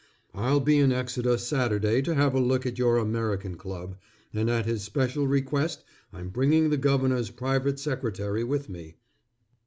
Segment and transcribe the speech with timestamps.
[0.33, 3.97] I'll be in Exeter Saturday to have a look at your American Club,
[4.33, 8.95] and at his special request I'm bringing the Governor's private secretary with me.